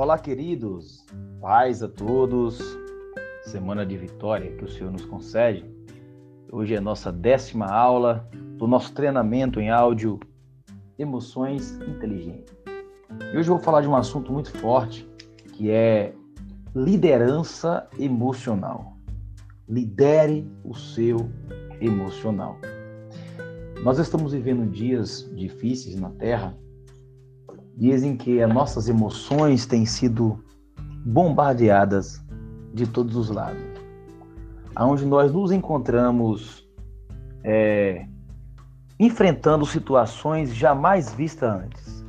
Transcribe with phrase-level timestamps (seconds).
[0.00, 1.04] Olá, queridos.
[1.40, 2.60] Paz a todos.
[3.42, 5.68] Semana de vitória que o Senhor nos concede.
[6.52, 10.20] Hoje é a nossa décima aula do nosso treinamento em áudio
[10.96, 12.56] Emoções Inteligentes.
[13.32, 15.04] E hoje eu vou falar de um assunto muito forte,
[15.54, 16.14] que é
[16.76, 18.96] liderança emocional.
[19.68, 21.28] Lidere o seu
[21.80, 22.56] emocional.
[23.82, 26.56] Nós estamos vivendo dias difíceis na Terra,
[27.78, 30.42] dias em que as nossas emoções têm sido
[31.06, 32.20] bombardeadas
[32.74, 33.62] de todos os lados,
[34.74, 36.68] aonde nós nos encontramos
[37.44, 38.04] é,
[38.98, 42.04] enfrentando situações jamais vistas antes,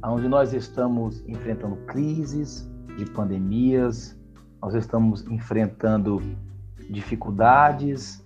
[0.00, 4.16] aonde nós estamos enfrentando crises de pandemias,
[4.62, 6.22] nós estamos enfrentando
[6.88, 8.24] dificuldades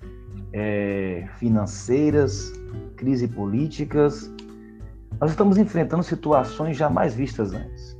[0.53, 2.53] é, financeiras,
[2.97, 4.31] crise políticas,
[5.21, 7.99] nós estamos enfrentando situações jamais vistas antes.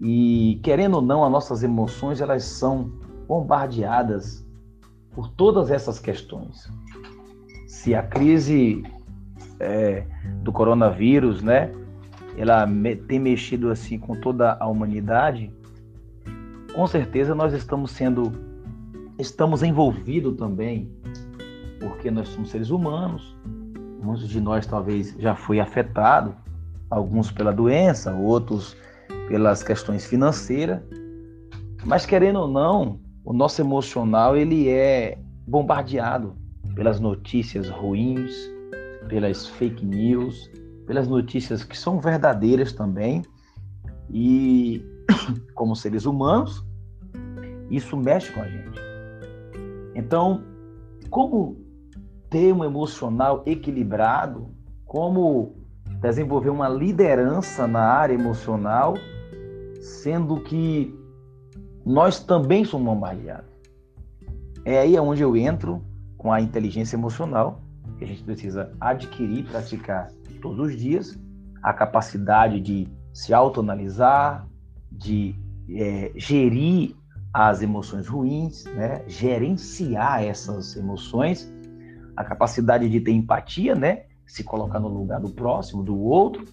[0.00, 2.90] E querendo ou não, as nossas emoções elas são
[3.28, 4.44] bombardeadas
[5.12, 6.68] por todas essas questões.
[7.68, 8.82] Se a crise
[9.60, 10.04] é,
[10.42, 11.72] do coronavírus, né,
[12.36, 12.66] ela
[13.06, 15.54] tem mexido assim com toda a humanidade,
[16.74, 18.32] com certeza nós estamos sendo,
[19.16, 20.90] estamos envolvidos também,
[21.78, 23.36] porque nós somos seres humanos.
[24.04, 26.34] Muitos de nós talvez já foi afetado,
[26.90, 28.76] alguns pela doença, outros
[29.28, 30.78] pelas questões financeiras.
[31.86, 36.36] Mas querendo ou não, o nosso emocional ele é bombardeado
[36.74, 38.34] pelas notícias ruins,
[39.08, 40.50] pelas fake news,
[40.86, 43.22] pelas notícias que são verdadeiras também.
[44.10, 44.84] E
[45.54, 46.62] como seres humanos,
[47.70, 48.80] isso mexe com a gente.
[49.94, 50.44] Então,
[51.08, 51.63] como
[52.30, 54.48] ter um emocional equilibrado,
[54.84, 55.56] como
[56.00, 58.94] desenvolver uma liderança na área emocional
[59.84, 60.98] sendo que
[61.84, 63.52] nós também somos bombardeados.
[64.64, 65.84] É aí onde eu entro
[66.16, 67.60] com a inteligência emocional,
[67.98, 70.10] que a gente precisa adquirir, praticar
[70.40, 71.18] todos os dias,
[71.62, 74.48] a capacidade de se autoanalisar,
[74.90, 75.34] de
[75.70, 76.96] é, gerir
[77.32, 79.02] as emoções ruins, né?
[79.06, 81.52] gerenciar essas emoções,
[82.16, 84.04] a capacidade de ter empatia, né?
[84.26, 86.46] se colocar no lugar do próximo, do outro,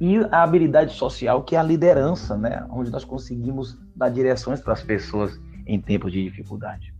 [0.00, 2.66] e a habilidade social, que é a liderança, né?
[2.70, 6.94] onde nós conseguimos dar direções para as pessoas em tempos de dificuldade.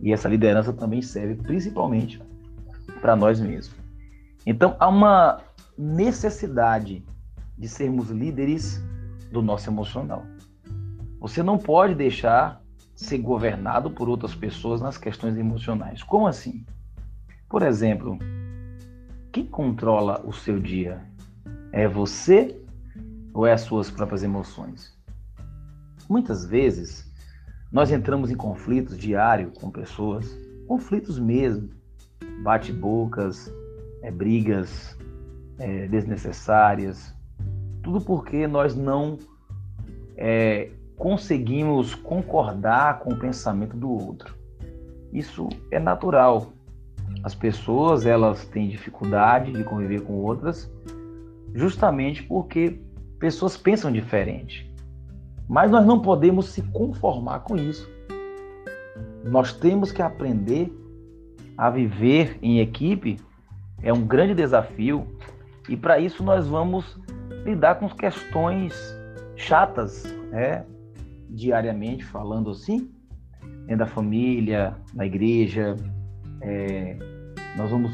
[0.00, 2.20] E essa liderança também serve principalmente
[3.00, 3.76] para nós mesmos.
[4.46, 5.40] Então, há uma
[5.76, 7.04] necessidade
[7.56, 8.82] de sermos líderes
[9.32, 10.24] do nosso emocional.
[11.20, 12.62] Você não pode deixar
[12.94, 16.02] ser governado por outras pessoas nas questões emocionais.
[16.02, 16.64] Como assim?
[17.48, 18.18] Por exemplo,
[19.32, 21.02] quem controla o seu dia?
[21.72, 22.60] É você
[23.32, 24.94] ou é as suas próprias emoções?
[26.08, 27.10] Muitas vezes
[27.72, 30.36] nós entramos em conflitos diários com pessoas,
[30.66, 31.70] conflitos mesmo,
[32.42, 33.50] bate-bocas,
[34.02, 34.96] é, brigas
[35.58, 37.14] é, desnecessárias,
[37.82, 39.18] tudo porque nós não
[40.16, 44.36] é, conseguimos concordar com o pensamento do outro.
[45.12, 46.52] Isso é natural.
[47.22, 50.70] As pessoas elas têm dificuldade de conviver com outras
[51.54, 52.80] justamente porque
[53.18, 54.72] pessoas pensam diferente.
[55.48, 57.88] Mas nós não podemos se conformar com isso.
[59.24, 60.72] Nós temos que aprender
[61.56, 63.16] a viver em equipe,
[63.82, 65.06] é um grande desafio,
[65.68, 66.98] e para isso nós vamos
[67.44, 68.74] lidar com questões
[69.36, 70.64] chatas, né?
[71.30, 72.90] diariamente falando assim,
[73.66, 75.76] dentro da família, na igreja,
[76.40, 76.96] é,
[77.56, 77.92] nós vamos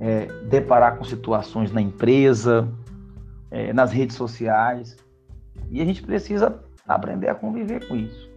[0.00, 2.68] é, deparar com situações na empresa,
[3.50, 4.96] é, nas redes sociais.
[5.70, 8.28] E a gente precisa aprender a conviver com isso.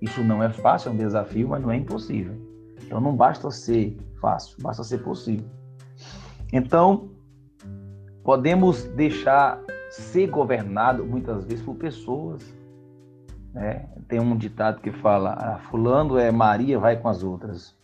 [0.00, 2.34] Isso não é fácil, é um desafio, mas não é impossível.
[2.82, 5.46] Então não basta ser fácil, basta ser possível.
[6.52, 7.10] Então,
[8.24, 9.60] podemos deixar
[9.90, 12.42] ser governado muitas vezes por pessoas.
[13.52, 13.88] Né?
[14.08, 17.76] Tem um ditado que fala: ah, Fulano é Maria, vai com as outras.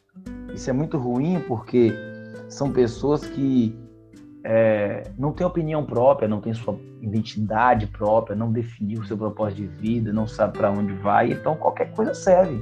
[0.56, 1.92] Isso é muito ruim porque
[2.48, 3.78] são pessoas que
[4.42, 9.58] é, não têm opinião própria, não têm sua identidade própria, não definiu o seu propósito
[9.58, 12.58] de vida, não sabe para onde vai, então qualquer coisa serve.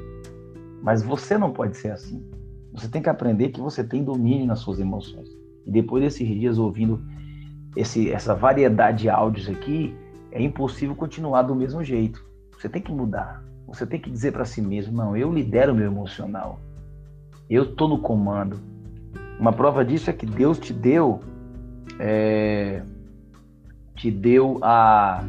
[0.83, 2.29] Mas você não pode ser assim.
[2.73, 5.29] Você tem que aprender que você tem domínio nas suas emoções.
[5.65, 7.01] E depois desses dias ouvindo
[7.77, 9.97] esse, essa variedade de áudios aqui,
[10.33, 12.27] é impossível continuar do mesmo jeito.
[12.59, 13.45] Você tem que mudar.
[13.69, 16.59] Você tem que dizer para si mesmo: não, eu lidero o meu emocional.
[17.49, 18.59] Eu estou no comando.
[19.39, 21.21] Uma prova disso é que Deus te deu,
[21.99, 22.83] é,
[23.95, 25.25] te deu a,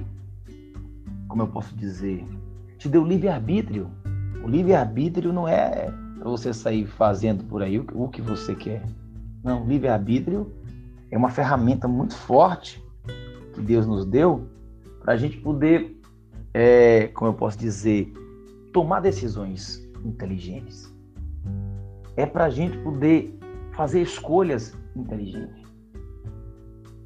[1.27, 2.25] como eu posso dizer,
[2.77, 3.89] te deu livre-arbítrio.
[4.43, 8.83] O livre-arbítrio não é para você sair fazendo por aí o que você quer.
[9.43, 10.51] Não, livre-arbítrio
[11.11, 12.83] é uma ferramenta muito forte
[13.53, 14.47] que Deus nos deu
[15.01, 15.99] para a gente poder,
[16.53, 18.13] é, como eu posso dizer,
[18.71, 20.94] tomar decisões inteligentes.
[22.17, 23.37] É para a gente poder
[23.73, 25.65] fazer escolhas inteligentes.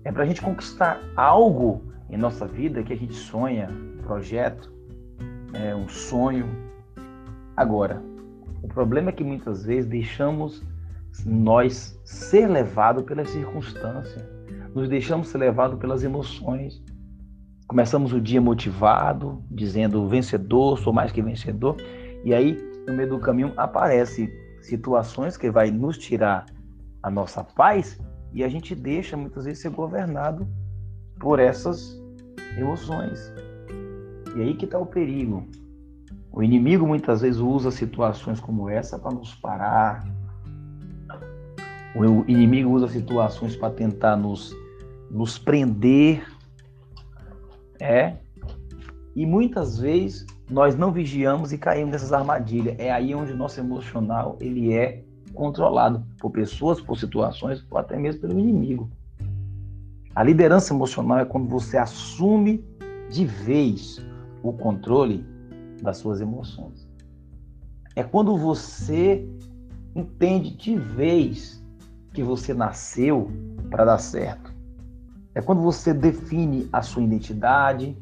[0.03, 4.71] É para a gente conquistar algo em nossa vida que a gente sonha, um projeto,
[5.53, 6.47] é, um sonho.
[7.55, 8.01] Agora,
[8.61, 10.63] o problema é que muitas vezes deixamos
[11.25, 14.23] nós ser levados pelas circunstâncias,
[14.73, 16.81] nos deixamos ser levados pelas emoções.
[17.67, 21.77] Começamos o dia motivado, dizendo vencedor, sou mais que vencedor,
[22.23, 22.57] e aí
[22.87, 26.45] no meio do caminho aparece situações que vai nos tirar
[27.01, 27.99] a nossa paz
[28.33, 30.47] e a gente deixa muitas vezes ser governado
[31.19, 31.99] por essas
[32.57, 33.33] emoções.
[34.35, 35.47] E aí que está o perigo.
[36.31, 40.03] O inimigo muitas vezes usa situações como essa para nos parar.
[41.95, 44.55] O inimigo usa situações para tentar nos,
[45.09, 46.23] nos prender.
[47.79, 48.17] É.
[49.15, 52.75] E muitas vezes nós não vigiamos e caímos nessas armadilhas.
[52.79, 55.03] É aí onde o nosso emocional ele é
[55.33, 58.89] controlado por pessoas, por situações, ou até mesmo pelo inimigo.
[60.15, 62.65] A liderança emocional é quando você assume
[63.09, 64.03] de vez
[64.41, 65.23] o controle
[65.81, 66.89] das suas emoções.
[67.95, 69.27] É quando você
[69.95, 71.63] entende de vez
[72.13, 73.31] que você nasceu
[73.69, 74.53] para dar certo.
[75.35, 77.95] É quando você define a sua identidade,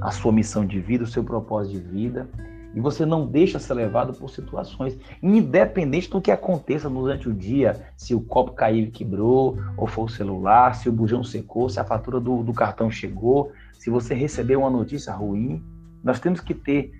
[0.00, 2.28] a sua missão de vida, o seu propósito de vida
[2.74, 7.86] e você não deixa ser levado por situações, independente do que aconteça durante o dia,
[7.96, 11.78] se o copo caiu e quebrou, ou foi o celular, se o bujão secou, se
[11.78, 15.62] a fatura do, do cartão chegou, se você recebeu uma notícia ruim.
[16.02, 16.92] Nós temos que ter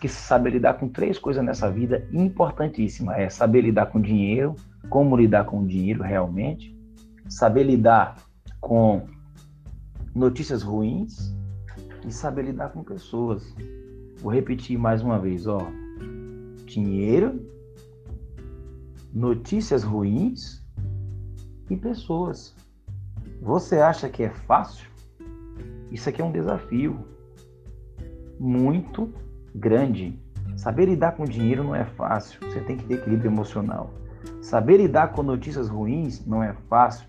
[0.00, 3.18] que saber lidar com três coisas nessa vida importantíssimas.
[3.18, 4.54] É saber lidar com dinheiro,
[4.88, 6.76] como lidar com o dinheiro realmente,
[7.28, 8.16] saber lidar
[8.60, 9.06] com
[10.14, 11.34] notícias ruins
[12.06, 13.54] e saber lidar com pessoas.
[14.18, 15.58] Vou repetir mais uma vez, ó.
[16.64, 17.44] Dinheiro,
[19.12, 20.64] notícias ruins
[21.68, 22.54] e pessoas.
[23.42, 24.88] Você acha que é fácil?
[25.90, 26.98] Isso aqui é um desafio
[28.38, 29.12] muito
[29.54, 30.18] grande.
[30.56, 32.40] Saber lidar com dinheiro não é fácil.
[32.40, 33.90] Você tem que ter equilíbrio emocional.
[34.40, 37.08] Saber lidar com notícias ruins não é fácil.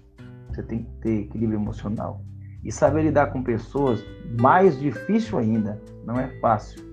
[0.49, 2.21] Você tem que ter equilíbrio emocional.
[2.63, 4.03] E saber lidar com pessoas,
[4.39, 6.87] mais difícil ainda, não é fácil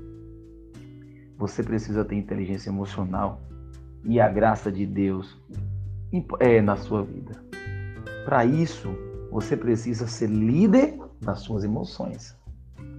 [1.36, 3.40] você precisa ter inteligência emocional
[4.04, 5.36] e a graça de Deus
[6.38, 7.32] é, na sua vida.
[8.24, 8.94] Para isso,
[9.30, 12.36] você precisa ser líder das suas emoções.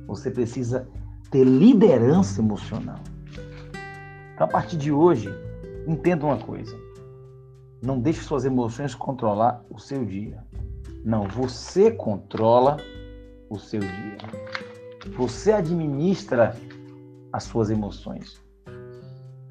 [0.08, 0.88] Você precisa
[1.32, 3.00] ter liderança emocional.
[4.34, 5.30] Então, a partir de hoje,
[5.88, 6.76] entenda uma coisa.
[7.82, 10.44] Não deixe suas emoções controlar o seu dia.
[11.06, 12.78] Não, você controla
[13.48, 14.18] o seu dia.
[15.16, 16.56] Você administra
[17.31, 18.44] as suas emoções.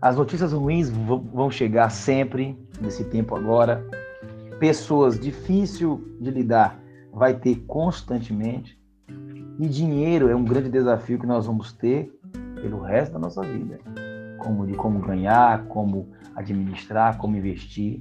[0.03, 3.89] As notícias ruins vão chegar sempre nesse tempo agora.
[4.59, 6.77] Pessoas difícil de lidar
[7.13, 8.77] vai ter constantemente.
[9.61, 12.13] E dinheiro é um grande desafio que nós vamos ter
[12.61, 13.79] pelo resto da nossa vida.
[14.39, 18.01] Como de como ganhar, como administrar, como investir.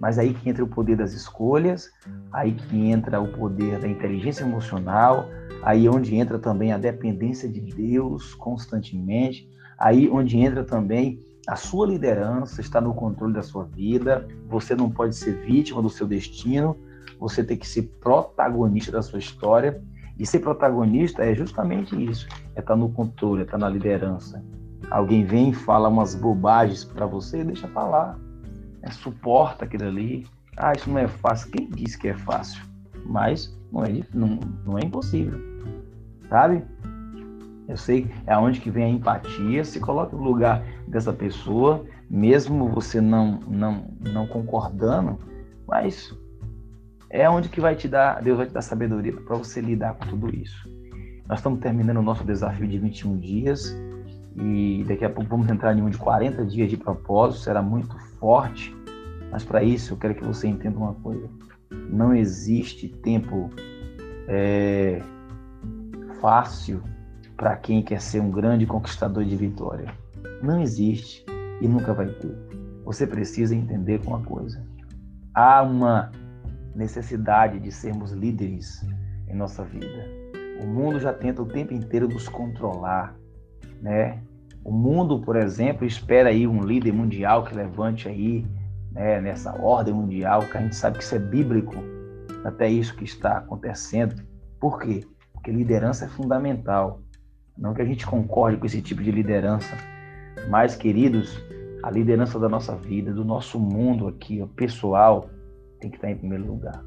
[0.00, 1.88] Mas aí que entra o poder das escolhas,
[2.32, 5.28] aí que entra o poder da inteligência emocional,
[5.62, 11.86] aí onde entra também a dependência de Deus constantemente, aí onde entra também a sua
[11.86, 16.76] liderança, está no controle da sua vida, você não pode ser vítima do seu destino,
[17.18, 19.80] você tem que ser protagonista da sua história,
[20.18, 24.44] e ser protagonista é justamente isso, é estar no controle, é estar na liderança.
[24.90, 28.18] Alguém vem e fala umas bobagens para você, deixa falar
[28.82, 30.26] é, suporta aquilo ali.
[30.56, 31.50] Ah, isso não é fácil.
[31.50, 32.62] Quem disse que é fácil?
[33.06, 35.40] Mas não é, não, não é impossível.
[36.28, 36.62] Sabe?
[37.68, 39.64] Eu sei é aonde que vem a empatia.
[39.64, 45.18] Se coloca no lugar dessa pessoa, mesmo você não, não, não concordando,
[45.66, 46.14] mas
[47.08, 50.06] é onde que vai te dar, Deus vai te dar sabedoria para você lidar com
[50.06, 50.68] tudo isso.
[51.28, 53.74] Nós estamos terminando o nosso desafio de 21 dias
[54.36, 57.96] e daqui a pouco vamos entrar em um de 40 dias de propósito, será muito
[58.18, 58.74] forte,
[59.30, 61.28] mas para isso eu quero que você entenda uma coisa:
[61.90, 63.50] não existe tempo
[64.28, 65.02] é,
[66.20, 66.82] fácil
[67.36, 69.92] para quem quer ser um grande conquistador de vitória.
[70.42, 71.24] Não existe
[71.60, 72.36] e nunca vai ter.
[72.84, 74.64] Você precisa entender uma coisa:
[75.34, 76.10] há uma
[76.74, 78.84] necessidade de sermos líderes
[79.28, 80.06] em nossa vida.
[80.62, 83.16] O mundo já tenta o tempo inteiro nos controlar,
[83.82, 84.22] né?
[84.64, 88.46] O mundo, por exemplo, espera aí um líder mundial que levante aí,
[88.92, 91.74] né, nessa ordem mundial, que a gente sabe que isso é bíblico,
[92.44, 94.22] até isso que está acontecendo.
[94.60, 95.04] Por quê?
[95.32, 97.02] Porque liderança é fundamental.
[97.58, 99.76] Não que a gente concorde com esse tipo de liderança,
[100.48, 101.42] mas, queridos,
[101.82, 105.28] a liderança da nossa vida, do nosso mundo aqui, pessoal,
[105.80, 106.82] tem que estar em primeiro lugar.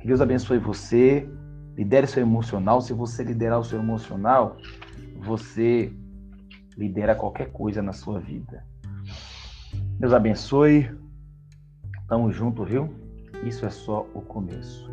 [0.00, 1.28] Que Deus abençoe você,
[1.76, 2.80] lidere seu emocional.
[2.80, 4.56] Se você liderar o seu emocional,
[5.20, 5.92] você
[6.76, 8.64] lidera qualquer coisa na sua vida.
[9.98, 10.90] Deus abençoe.
[12.08, 12.94] Tamo junto, viu?
[13.44, 14.90] Isso é só o começo.